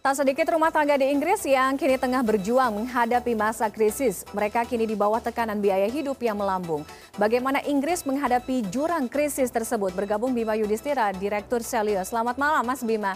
Tak 0.00 0.16
sedikit 0.16 0.48
rumah 0.56 0.72
tangga 0.72 0.96
di 0.96 1.12
Inggris 1.12 1.44
yang 1.44 1.76
kini 1.76 2.00
tengah 2.00 2.24
berjuang 2.24 2.72
menghadapi 2.72 3.36
masa 3.36 3.68
krisis. 3.68 4.24
Mereka 4.32 4.64
kini 4.64 4.88
di 4.88 4.96
bawah 4.96 5.20
tekanan 5.20 5.60
biaya 5.60 5.84
hidup 5.92 6.16
yang 6.24 6.40
melambung. 6.40 6.88
Bagaimana 7.20 7.60
Inggris 7.68 8.08
menghadapi 8.08 8.64
jurang 8.72 9.12
krisis 9.12 9.52
tersebut? 9.52 9.92
Bergabung 9.92 10.32
Bima 10.32 10.56
Yudhistira, 10.56 11.12
Direktur 11.12 11.60
Selio. 11.60 12.00
Selamat 12.00 12.40
malam, 12.40 12.64
Mas 12.64 12.80
Bima. 12.80 13.12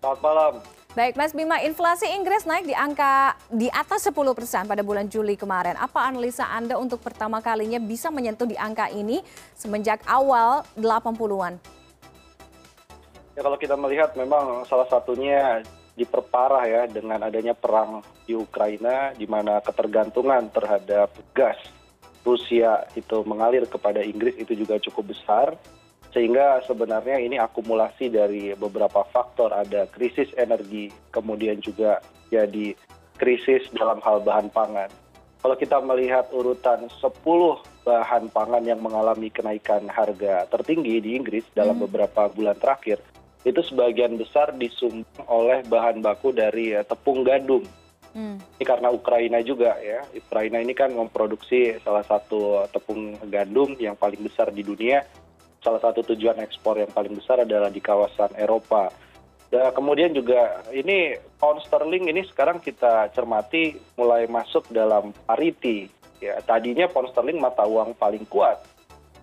Selamat 0.00 0.20
malam. 0.24 0.52
Baik, 0.96 1.12
Mas 1.12 1.36
Bima, 1.36 1.60
inflasi 1.60 2.08
Inggris 2.08 2.48
naik 2.48 2.64
di 2.64 2.72
angka 2.72 3.36
di 3.52 3.68
atas 3.68 4.08
10 4.08 4.16
persen 4.32 4.64
pada 4.64 4.80
bulan 4.80 5.12
Juli 5.12 5.36
kemarin. 5.36 5.76
Apa 5.76 6.08
analisa 6.08 6.48
Anda 6.56 6.80
untuk 6.80 7.04
pertama 7.04 7.44
kalinya 7.44 7.76
bisa 7.76 8.08
menyentuh 8.08 8.48
di 8.48 8.56
angka 8.56 8.88
ini 8.88 9.20
semenjak 9.52 10.00
awal 10.08 10.64
80-an? 10.80 11.75
Ya 13.36 13.44
kalau 13.44 13.60
kita 13.60 13.76
melihat 13.76 14.16
memang 14.16 14.64
salah 14.64 14.88
satunya 14.88 15.60
diperparah 15.92 16.64
ya 16.64 16.82
dengan 16.88 17.20
adanya 17.20 17.52
perang 17.52 18.00
di 18.24 18.32
Ukraina 18.32 19.12
di 19.12 19.28
mana 19.28 19.60
ketergantungan 19.60 20.48
terhadap 20.52 21.12
gas 21.36 21.60
Rusia 22.24 22.88
itu 22.96 23.22
mengalir 23.28 23.68
kepada 23.68 24.00
Inggris 24.00 24.40
itu 24.40 24.56
juga 24.56 24.80
cukup 24.80 25.12
besar 25.12 25.52
sehingga 26.16 26.64
sebenarnya 26.64 27.20
ini 27.20 27.36
akumulasi 27.36 28.08
dari 28.08 28.56
beberapa 28.56 29.04
faktor 29.12 29.52
ada 29.52 29.84
krisis 29.92 30.32
energi 30.40 30.88
kemudian 31.12 31.60
juga 31.60 32.00
jadi 32.32 32.72
krisis 33.20 33.68
dalam 33.72 34.00
hal 34.00 34.24
bahan 34.24 34.48
pangan. 34.48 34.88
Kalau 35.40 35.56
kita 35.60 35.78
melihat 35.84 36.26
urutan 36.32 36.88
10 36.88 37.22
bahan 37.86 38.32
pangan 38.32 38.64
yang 38.66 38.82
mengalami 38.82 39.30
kenaikan 39.30 39.86
harga 39.86 40.48
tertinggi 40.50 40.98
di 40.98 41.14
Inggris 41.14 41.46
dalam 41.54 41.78
beberapa 41.78 42.26
bulan 42.26 42.58
terakhir, 42.58 42.98
itu 43.46 43.62
sebagian 43.62 44.18
besar 44.18 44.50
disumbang 44.58 45.22
oleh 45.30 45.62
bahan 45.70 46.02
baku 46.02 46.34
dari 46.34 46.74
eh, 46.74 46.82
tepung 46.82 47.22
gandum. 47.22 47.62
Hmm. 48.10 48.42
Ini 48.58 48.64
karena 48.66 48.90
Ukraina 48.90 49.38
juga 49.46 49.78
ya. 49.78 50.02
Ukraina 50.10 50.58
ini 50.58 50.74
kan 50.74 50.90
memproduksi 50.90 51.78
salah 51.86 52.02
satu 52.02 52.66
tepung 52.74 53.14
gandum 53.30 53.78
yang 53.78 53.94
paling 53.94 54.18
besar 54.18 54.50
di 54.50 54.66
dunia. 54.66 55.06
Salah 55.62 55.78
satu 55.78 56.02
tujuan 56.02 56.42
ekspor 56.42 56.82
yang 56.82 56.90
paling 56.90 57.14
besar 57.14 57.46
adalah 57.46 57.70
di 57.70 57.78
kawasan 57.78 58.34
Eropa. 58.34 58.90
Dan 59.46 59.70
kemudian 59.70 60.10
juga 60.10 60.66
ini 60.74 61.14
pound 61.38 61.62
sterling 61.62 62.10
ini 62.10 62.26
sekarang 62.26 62.58
kita 62.58 63.14
cermati 63.14 63.78
mulai 63.94 64.26
masuk 64.26 64.66
dalam 64.74 65.14
parity. 65.22 65.86
Ya, 66.18 66.40
tadinya 66.42 66.90
pound 66.90 67.14
sterling 67.14 67.38
mata 67.38 67.62
uang 67.62 67.94
paling 67.94 68.26
kuat 68.26 68.75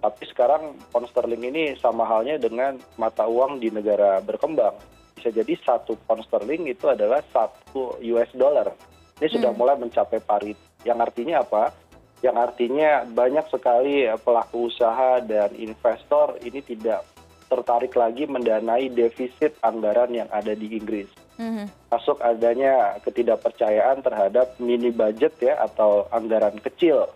tapi 0.04 0.28
sekarang 0.28 0.76
pound 0.92 1.08
sterling 1.08 1.48
ini 1.48 1.80
sama 1.80 2.04
halnya 2.04 2.36
dengan 2.36 2.76
mata 3.00 3.24
uang 3.24 3.64
di 3.64 3.72
negara 3.72 4.20
berkembang 4.20 4.76
bisa 5.16 5.32
jadi 5.32 5.56
satu 5.64 5.96
pound 6.04 6.28
sterling 6.28 6.68
itu 6.68 6.92
adalah 6.92 7.24
satu 7.32 7.96
us 8.04 8.32
dollar 8.36 8.76
ini 9.24 9.32
sudah 9.32 9.56
hmm. 9.56 9.60
mulai 9.64 9.80
mencapai 9.80 10.20
parit 10.20 10.60
yang 10.84 11.00
artinya 11.00 11.40
apa 11.40 11.72
yang 12.20 12.36
artinya 12.36 13.08
banyak 13.08 13.48
sekali 13.48 14.08
pelaku 14.20 14.68
usaha 14.68 15.24
dan 15.24 15.56
investor 15.56 16.36
ini 16.44 16.60
tidak 16.60 17.08
tertarik 17.52 17.94
lagi 17.94 18.24
mendanai 18.26 18.88
defisit 18.90 19.60
anggaran 19.62 20.10
yang 20.10 20.32
ada 20.32 20.56
di 20.56 20.74
Inggris. 20.74 21.06
Mm 21.38 21.52
-hmm. 21.52 21.66
Masuk 21.92 22.18
adanya 22.24 22.98
ketidakpercayaan 23.04 24.02
terhadap 24.02 24.56
mini 24.58 24.90
budget 24.90 25.36
ya 25.44 25.60
atau 25.62 26.08
anggaran 26.16 26.58
kecil 26.64 27.12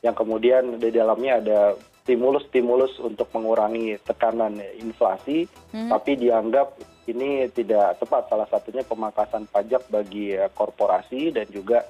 yang 0.00 0.14
kemudian 0.14 0.78
di 0.78 0.94
dalamnya 0.94 1.42
ada 1.42 1.58
stimulus 2.02 2.44
stimulus 2.50 2.92
untuk 2.98 3.30
mengurangi 3.32 3.98
tekanan 4.02 4.58
inflasi 4.78 5.46
hmm. 5.70 5.90
tapi 5.90 6.18
dianggap 6.18 6.74
ini 7.10 7.50
tidak 7.50 7.98
tepat 7.98 8.30
salah 8.30 8.46
satunya 8.46 8.86
pemangkasan 8.86 9.50
pajak 9.50 9.86
bagi 9.90 10.38
eh, 10.38 10.50
korporasi 10.54 11.34
dan 11.34 11.46
juga 11.50 11.82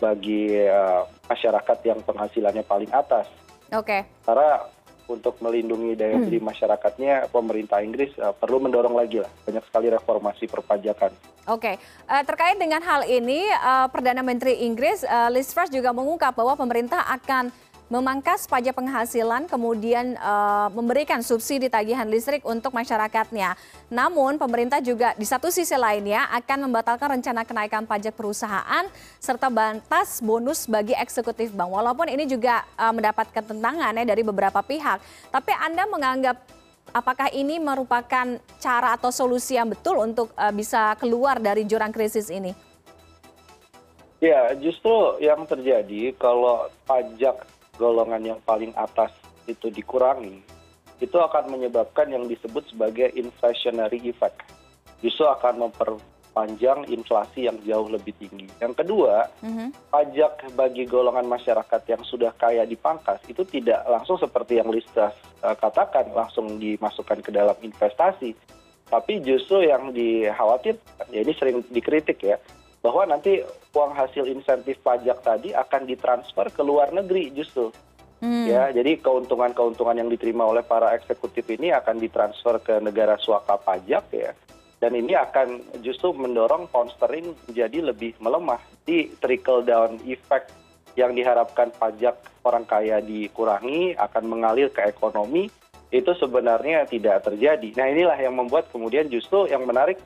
bagi 0.00 0.56
uh, 0.56 1.04
masyarakat 1.28 1.78
yang 1.84 2.00
penghasilannya 2.00 2.64
paling 2.64 2.88
atas. 2.88 3.28
Oke. 3.68 4.00
Okay. 4.00 4.02
Karena 4.24 4.64
untuk 5.10 5.36
melindungi 5.42 5.98
daya 5.98 6.16
beli 6.16 6.38
hmm. 6.40 6.48
masyarakatnya, 6.48 7.28
pemerintah 7.28 7.84
Inggris 7.84 8.14
uh, 8.16 8.32
perlu 8.32 8.62
mendorong 8.62 8.94
lagi 8.96 9.20
lah 9.20 9.28
banyak 9.44 9.60
sekali 9.68 9.92
reformasi 9.92 10.46
perpajakan. 10.46 11.12
Oke, 11.50 11.74
okay. 11.74 11.74
uh, 12.06 12.22
terkait 12.22 12.56
dengan 12.56 12.78
hal 12.80 13.04
ini, 13.10 13.44
uh, 13.60 13.90
Perdana 13.90 14.22
Menteri 14.22 14.62
Inggris 14.62 15.02
uh, 15.02 15.28
Liz 15.28 15.50
Truss 15.50 15.68
juga 15.68 15.90
mengungkap 15.90 16.32
bahwa 16.32 16.54
pemerintah 16.54 17.02
akan 17.10 17.50
memangkas 17.90 18.46
pajak 18.46 18.78
penghasilan 18.78 19.50
kemudian 19.50 20.14
uh, 20.22 20.70
memberikan 20.70 21.18
subsidi 21.26 21.66
tagihan 21.66 22.06
listrik 22.06 22.46
untuk 22.46 22.70
masyarakatnya. 22.70 23.58
Namun 23.90 24.38
pemerintah 24.38 24.78
juga 24.78 25.12
di 25.18 25.26
satu 25.26 25.50
sisi 25.50 25.74
lainnya 25.74 26.30
akan 26.30 26.70
membatalkan 26.70 27.18
rencana 27.18 27.42
kenaikan 27.42 27.82
pajak 27.84 28.14
perusahaan 28.14 28.86
serta 29.18 29.50
bantas 29.50 30.22
bonus 30.22 30.70
bagi 30.70 30.94
eksekutif 30.94 31.50
bank. 31.50 31.74
Walaupun 31.74 32.06
ini 32.06 32.30
juga 32.30 32.62
uh, 32.78 32.94
mendapatkan 32.94 33.42
tentangan 33.42 33.98
ya 33.98 34.04
dari 34.06 34.22
beberapa 34.22 34.62
pihak. 34.62 35.02
Tapi 35.34 35.52
Anda 35.58 35.82
menganggap 35.90 36.38
apakah 36.94 37.26
ini 37.34 37.58
merupakan 37.58 38.38
cara 38.62 38.94
atau 38.94 39.10
solusi 39.10 39.58
yang 39.58 39.66
betul 39.66 39.98
untuk 39.98 40.30
uh, 40.38 40.54
bisa 40.54 40.94
keluar 41.02 41.42
dari 41.42 41.66
jurang 41.66 41.90
krisis 41.90 42.30
ini? 42.30 42.54
Ya, 44.22 44.52
justru 44.54 45.18
yang 45.18 45.42
terjadi 45.48 46.12
kalau 46.14 46.68
pajak 46.84 47.40
golongan 47.80 48.20
yang 48.20 48.40
paling 48.44 48.76
atas 48.76 49.16
itu 49.48 49.72
dikurangi 49.72 50.60
itu 51.00 51.16
akan 51.16 51.48
menyebabkan 51.48 52.12
yang 52.12 52.28
disebut 52.28 52.68
sebagai 52.68 53.08
inflationary 53.16 54.04
effect. 54.04 54.44
Justru 55.00 55.24
akan 55.24 55.64
memperpanjang 55.64 56.92
inflasi 56.92 57.48
yang 57.48 57.56
jauh 57.64 57.88
lebih 57.88 58.12
tinggi. 58.20 58.44
Yang 58.60 58.84
kedua 58.84 59.32
mm-hmm. 59.40 59.68
pajak 59.88 60.52
bagi 60.52 60.84
golongan 60.84 61.24
masyarakat 61.24 61.80
yang 61.88 62.04
sudah 62.04 62.36
kaya 62.36 62.68
dipangkas 62.68 63.24
itu 63.32 63.40
tidak 63.48 63.80
langsung 63.88 64.20
seperti 64.20 64.60
yang 64.60 64.68
Listas 64.68 65.16
uh, 65.40 65.56
katakan 65.56 66.12
langsung 66.12 66.60
dimasukkan 66.60 67.24
ke 67.24 67.32
dalam 67.32 67.56
investasi. 67.64 68.36
Tapi 68.90 69.24
justru 69.24 69.64
yang 69.64 69.96
dikhawatirkan 69.96 71.08
ya 71.08 71.24
ini 71.24 71.32
sering 71.32 71.64
dikritik 71.72 72.20
ya 72.20 72.36
bahwa 72.80 73.04
nanti 73.04 73.44
uang 73.76 73.92
hasil 73.92 74.24
insentif 74.28 74.80
pajak 74.80 75.20
tadi 75.20 75.52
akan 75.52 75.84
ditransfer 75.84 76.48
ke 76.48 76.62
luar 76.64 76.90
negeri 76.90 77.28
justru 77.36 77.68
hmm. 78.24 78.46
ya 78.48 78.72
jadi 78.72 78.96
keuntungan 79.00 79.52
keuntungan 79.52 80.00
yang 80.00 80.08
diterima 80.08 80.48
oleh 80.48 80.64
para 80.64 80.96
eksekutif 80.96 81.44
ini 81.52 81.70
akan 81.76 82.00
ditransfer 82.00 82.56
ke 82.64 82.74
negara 82.80 83.20
suaka 83.20 83.60
pajak 83.60 84.04
ya 84.16 84.32
dan 84.80 84.96
ini 84.96 85.12
akan 85.12 85.60
justru 85.84 86.16
mendorong 86.16 86.64
pound 86.72 86.88
sterling 86.96 87.36
menjadi 87.44 87.92
lebih 87.92 88.16
melemah 88.16 88.60
di 88.88 89.12
trickle 89.20 89.60
down 89.60 90.00
effect 90.08 90.56
yang 90.98 91.12
diharapkan 91.12 91.70
pajak 91.76 92.16
orang 92.42 92.64
kaya 92.64 92.98
dikurangi 93.04 93.94
akan 93.94 94.24
mengalir 94.24 94.72
ke 94.72 94.88
ekonomi 94.88 95.52
itu 95.90 96.12
sebenarnya 96.14 96.86
tidak 96.86 97.26
terjadi. 97.26 97.74
Nah 97.74 97.86
inilah 97.90 98.18
yang 98.18 98.34
membuat 98.38 98.70
kemudian 98.70 99.10
justru 99.10 99.50
yang 99.50 99.66
menarik 99.66 99.98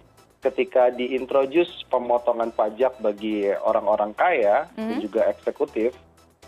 ketika 0.44 0.92
diintroduce 0.92 1.88
pemotongan 1.88 2.52
pajak 2.52 2.92
bagi 3.00 3.48
orang 3.64 3.86
orang 3.88 4.12
kaya 4.12 4.68
dan 4.76 5.00
hmm. 5.00 5.02
juga 5.02 5.24
eksekutif 5.32 5.96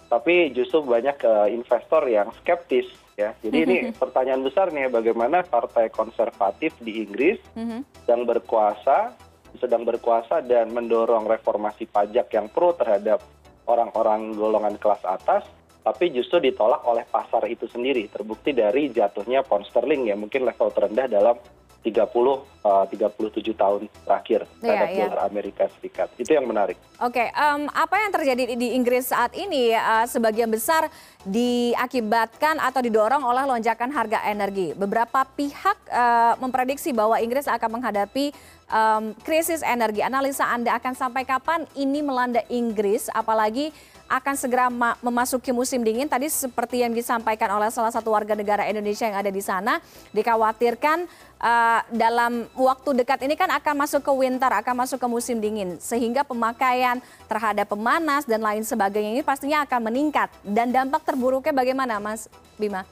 tapi 0.06 0.54
justru 0.54 0.84
banyak 0.86 1.16
uh, 1.24 1.48
investor 1.48 2.04
yang 2.06 2.28
skeptis 2.38 2.86
ya 3.16 3.32
jadi 3.40 3.56
ini 3.64 3.76
pertanyaan 3.96 4.44
besar 4.44 4.68
nih 4.70 4.92
bagaimana 4.92 5.42
partai 5.42 5.88
konservatif 5.88 6.76
di 6.84 7.00
Inggris 7.02 7.40
hmm. 7.56 8.04
sedang 8.04 8.28
berkuasa 8.28 9.16
sedang 9.56 9.88
berkuasa 9.88 10.44
dan 10.44 10.68
mendorong 10.76 11.24
reformasi 11.24 11.88
pajak 11.88 12.28
yang 12.36 12.52
pro 12.52 12.76
terhadap 12.76 13.24
orang-orang 13.64 14.36
golongan 14.36 14.76
kelas 14.76 15.00
atas 15.08 15.48
tapi 15.86 16.10
justru 16.10 16.42
ditolak 16.42 16.82
oleh 16.82 17.06
pasar 17.06 17.46
itu 17.46 17.70
sendiri 17.70 18.10
terbukti 18.10 18.50
dari 18.50 18.90
jatuhnya 18.90 19.46
pound 19.46 19.70
sterling 19.70 20.10
ya 20.10 20.18
mungkin 20.18 20.44
level 20.44 20.68
terendah 20.74 21.06
dalam 21.06 21.38
tiga 21.86 22.02
puluh 22.02 22.42
eh, 22.66 22.84
tiga 22.90 23.06
puluh 23.06 23.30
tujuh 23.30 23.54
tahun 23.54 23.86
terakhir 24.02 24.42
iya, 24.42 24.58
terhadap 24.58 24.88
yeah, 24.90 24.98
dolar 25.06 25.20
Amerika 25.30 25.70
Serikat. 25.78 26.10
Itu 26.18 26.34
yang 26.34 26.50
menarik. 26.50 26.74
Oke, 26.98 27.22
okay, 27.22 27.28
um, 27.38 27.70
apa 27.70 27.94
yang 28.02 28.10
terjadi 28.10 28.42
di 28.58 28.74
Inggris 28.74 29.14
saat 29.14 29.30
ini 29.38 29.70
uh, 29.70 30.02
sebagian 30.10 30.50
besar 30.50 30.90
diakibatkan 31.22 32.58
atau 32.58 32.82
didorong 32.82 33.22
oleh 33.22 33.46
lonjakan 33.46 33.94
harga 33.94 34.26
energi. 34.26 34.74
Beberapa 34.74 35.22
pihak 35.38 35.78
uh, 35.94 36.34
memprediksi 36.42 36.90
bahwa 36.90 37.22
Inggris 37.22 37.46
akan 37.46 37.78
menghadapi 37.78 38.34
um, 38.66 39.14
krisis 39.22 39.62
energi. 39.62 40.02
Analisa 40.02 40.50
Anda 40.50 40.74
akan 40.74 40.98
sampai 40.98 41.22
kapan 41.22 41.70
ini 41.78 42.02
melanda 42.02 42.42
Inggris, 42.50 43.06
apalagi 43.14 43.70
akan 44.06 44.34
segera 44.38 44.70
memasuki 45.02 45.50
musim 45.50 45.82
dingin. 45.82 46.06
Tadi 46.06 46.30
seperti 46.30 46.82
yang 46.82 46.94
disampaikan 46.94 47.50
oleh 47.58 47.70
salah 47.74 47.90
satu 47.90 48.14
warga 48.14 48.38
negara 48.38 48.66
Indonesia 48.66 49.06
yang 49.06 49.18
ada 49.18 49.30
di 49.30 49.42
sana, 49.42 49.82
dikhawatirkan 50.14 51.10
uh, 51.42 51.80
dalam 51.90 52.46
waktu 52.54 53.02
dekat 53.02 53.26
ini 53.26 53.34
kan 53.34 53.50
akan 53.50 53.74
masuk 53.82 54.06
ke 54.06 54.12
winter, 54.14 54.50
akan 54.50 54.86
masuk 54.86 54.98
ke 55.02 55.08
musim 55.10 55.42
dingin, 55.42 55.76
sehingga 55.82 56.22
pemakaian 56.22 57.02
terhadap 57.26 57.66
pemanas 57.70 58.22
dan 58.24 58.42
lain 58.42 58.62
sebagainya 58.62 59.18
ini 59.18 59.22
pastinya 59.26 59.66
akan 59.66 59.90
meningkat. 59.90 60.30
Dan 60.46 60.70
dampak 60.70 61.02
terburuknya 61.02 61.50
bagaimana, 61.50 61.98
Mas 61.98 62.30
Bima? 62.54 62.86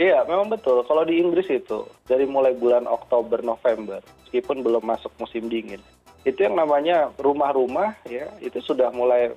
Iya, 0.00 0.24
memang 0.24 0.48
betul. 0.48 0.80
Kalau 0.88 1.04
di 1.04 1.20
Inggris 1.20 1.44
itu 1.52 1.84
dari 2.08 2.24
mulai 2.24 2.56
bulan 2.56 2.88
Oktober 2.88 3.44
November 3.44 4.00
meskipun 4.24 4.64
belum 4.64 4.80
masuk 4.80 5.12
musim 5.20 5.52
dingin. 5.52 5.76
Itu 6.24 6.40
yang 6.44 6.56
namanya 6.56 7.12
rumah-rumah 7.20 8.00
ya, 8.08 8.32
itu 8.40 8.60
sudah 8.64 8.88
mulai 8.96 9.36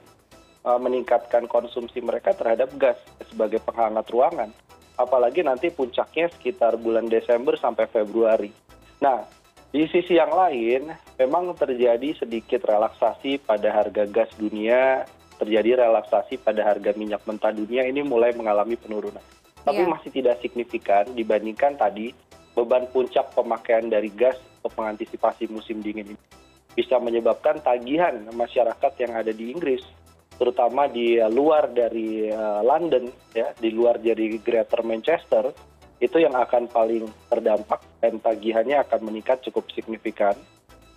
meningkatkan 0.63 1.45
konsumsi 1.51 1.99
mereka 1.99 2.31
terhadap 2.31 2.71
gas 2.79 2.95
sebagai 3.27 3.59
penghangat 3.59 4.07
ruangan. 4.07 4.49
Apalagi 4.95 5.43
nanti 5.43 5.67
puncaknya 5.73 6.31
sekitar 6.31 6.79
bulan 6.79 7.11
Desember 7.11 7.59
sampai 7.59 7.89
Februari. 7.91 8.53
Nah, 9.03 9.27
di 9.73 9.83
sisi 9.89 10.15
yang 10.15 10.31
lain, 10.31 10.93
memang 11.19 11.51
terjadi 11.57 12.15
sedikit 12.15 12.63
relaksasi 12.63 13.41
pada 13.41 13.73
harga 13.73 14.05
gas 14.05 14.29
dunia, 14.37 15.03
terjadi 15.41 15.83
relaksasi 15.83 16.39
pada 16.39 16.63
harga 16.63 16.93
minyak 16.93 17.25
mentah 17.25 17.51
dunia 17.51 17.83
ini 17.83 18.05
mulai 18.05 18.31
mengalami 18.37 18.77
penurunan. 18.77 19.23
Tapi 19.63 19.81
Iya. 19.81 19.89
masih 19.89 20.11
tidak 20.13 20.39
signifikan 20.45 21.09
dibandingkan 21.17 21.75
tadi 21.75 22.13
beban 22.53 22.85
puncak 22.93 23.33
pemakaian 23.33 23.89
dari 23.89 24.13
gas 24.13 24.37
untuk 24.61 24.77
mengantisipasi 24.77 25.49
musim 25.49 25.81
dingin 25.81 26.13
ini 26.13 26.19
bisa 26.73 26.97
menyebabkan 26.97 27.61
tagihan 27.61 28.25
masyarakat 28.33 28.93
yang 28.97 29.13
ada 29.13 29.29
di 29.29 29.53
Inggris 29.53 29.81
terutama 30.37 30.89
di 30.89 31.21
luar 31.29 31.69
dari 31.69 32.27
uh, 32.27 32.65
London 32.65 33.09
ya 33.31 33.53
di 33.53 33.69
luar 33.69 34.01
dari 34.01 34.37
Greater 34.41 34.81
Manchester 34.81 35.53
itu 36.01 36.19
yang 36.19 36.35
akan 36.35 36.67
paling 36.67 37.07
terdampak 37.31 37.79
dan 38.03 38.19
tagihannya 38.19 38.81
akan 38.83 39.07
meningkat 39.07 39.39
cukup 39.47 39.69
signifikan 39.71 40.35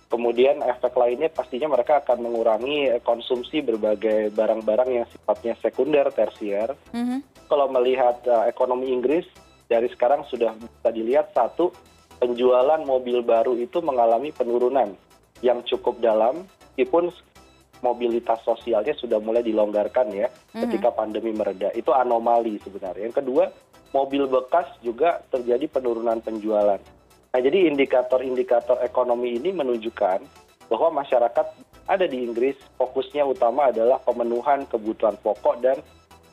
kemudian 0.07 0.63
efek 0.63 0.95
lainnya 0.95 1.27
pastinya 1.31 1.67
mereka 1.71 1.99
akan 2.03 2.27
mengurangi 2.27 2.97
eh, 2.97 3.01
konsumsi 3.03 3.59
berbagai 3.59 4.31
barang-barang 4.31 4.89
yang 4.91 5.07
sifatnya 5.07 5.53
sekunder 5.59 6.07
tersier 6.11 6.73
Mhm. 6.95 7.47
kalau 7.47 7.71
melihat 7.71 8.19
uh, 8.27 8.47
ekonomi 8.47 8.91
Inggris 8.91 9.27
dari 9.67 9.87
sekarang 9.91 10.23
sudah 10.27 10.55
bisa 10.55 10.89
dilihat 10.91 11.35
satu 11.35 11.71
penjualan 12.17 12.81
mobil 12.87 13.21
baru 13.21 13.53
itu 13.59 13.83
mengalami 13.83 14.31
penurunan 14.31 14.95
yang 15.43 15.61
cukup 15.67 15.99
dalam 16.01 16.47
meskipun 16.73 17.09
mobilitas 17.81 18.41
sosialnya 18.41 18.93
sudah 18.97 19.21
mulai 19.21 19.45
dilonggarkan 19.45 20.07
ya 20.13 20.27
ketika 20.53 20.93
pandemi 20.93 21.33
mereda. 21.33 21.69
Itu 21.73 21.93
anomali 21.93 22.57
sebenarnya. 22.61 23.09
Yang 23.09 23.17
kedua 23.23 23.43
mobil 23.95 24.27
bekas 24.27 24.67
juga 24.83 25.23
terjadi 25.31 25.67
penurunan 25.69 26.19
penjualan. 26.19 26.79
Nah 27.31 27.39
jadi 27.39 27.69
indikator-indikator 27.69 28.81
ekonomi 28.81 29.37
ini 29.37 29.53
menunjukkan 29.53 30.19
bahwa 30.67 30.89
masyarakat 31.03 31.45
ada 31.87 32.05
di 32.05 32.23
Inggris 32.23 32.59
fokusnya 32.75 33.23
utama 33.23 33.71
adalah 33.71 34.01
pemenuhan 34.03 34.67
kebutuhan 34.67 35.15
pokok 35.23 35.55
dan 35.63 35.77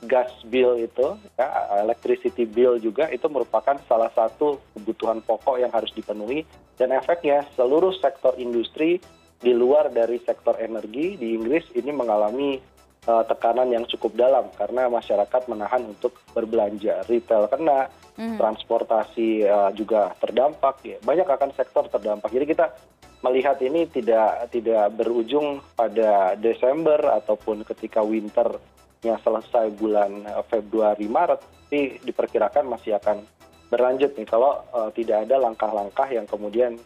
gas 0.04 0.28
bill 0.52 0.76
itu 0.76 1.16
ya 1.38 1.46
electricity 1.80 2.44
bill 2.44 2.76
juga 2.76 3.08
itu 3.08 3.24
merupakan 3.30 3.78
salah 3.88 4.12
satu 4.12 4.60
kebutuhan 4.76 5.24
pokok 5.24 5.62
yang 5.62 5.70
harus 5.70 5.90
dipenuhi. 5.94 6.44
Dan 6.74 6.90
efeknya 6.90 7.46
seluruh 7.54 7.94
sektor 8.02 8.34
industri 8.34 8.98
di 9.44 9.52
luar 9.52 9.92
dari 9.92 10.16
sektor 10.24 10.56
energi 10.56 11.20
di 11.20 11.36
Inggris 11.36 11.68
ini 11.76 11.92
mengalami 11.92 12.56
uh, 13.04 13.24
tekanan 13.28 13.68
yang 13.68 13.84
cukup 13.84 14.16
dalam 14.16 14.48
karena 14.56 14.88
masyarakat 14.88 15.42
menahan 15.52 15.84
untuk 15.84 16.16
berbelanja. 16.32 17.04
Retail 17.04 17.52
kena 17.52 17.92
transportasi 18.16 19.44
uh, 19.44 19.70
juga 19.76 20.16
terdampak. 20.16 20.80
Ya 20.88 20.96
banyak 21.04 21.28
akan 21.28 21.52
sektor 21.52 21.84
terdampak. 21.92 22.32
Jadi 22.32 22.46
kita 22.48 22.72
melihat 23.20 23.60
ini 23.60 23.84
tidak 23.92 24.48
tidak 24.48 24.88
berujung 24.96 25.60
pada 25.76 26.32
Desember 26.40 26.96
ataupun 27.20 27.68
ketika 27.68 28.00
winter 28.00 28.56
yang 29.04 29.20
selesai 29.20 29.68
bulan 29.76 30.24
uh, 30.24 30.40
Februari 30.48 31.04
Maret 31.04 31.64
tapi 31.74 31.98
diperkirakan 32.06 32.70
masih 32.70 32.94
akan 33.02 33.26
berlanjut 33.66 34.14
nih. 34.14 34.30
Kalau 34.30 34.62
uh, 34.70 34.94
tidak 34.94 35.26
ada 35.26 35.42
langkah-langkah 35.42 36.06
yang 36.06 36.22
kemudian 36.22 36.78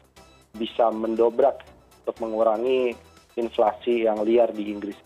bisa 0.57 0.89
mendobrak 0.89 1.61
untuk 2.09 2.25
mengurangi 2.25 2.97
inflasi 3.37 4.09
yang 4.09 4.25
liar 4.25 4.49
di 4.49 4.73
Inggris. 4.73 4.97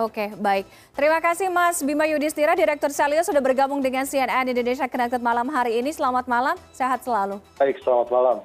Oke, 0.00 0.32
baik. 0.32 0.64
Terima 0.96 1.20
kasih 1.20 1.52
Mas 1.52 1.84
Bima 1.84 2.08
Yudhistira, 2.08 2.56
Direktur 2.56 2.88
Selio 2.88 3.20
sudah 3.20 3.44
bergabung 3.44 3.84
dengan 3.84 4.08
CNN 4.08 4.48
Indonesia 4.48 4.88
Connected 4.88 5.20
malam 5.20 5.52
hari 5.52 5.76
ini. 5.76 5.92
Selamat 5.92 6.24
malam, 6.24 6.56
sehat 6.72 7.04
selalu. 7.04 7.36
Baik, 7.60 7.76
selamat 7.84 8.08
malam. 8.08 8.38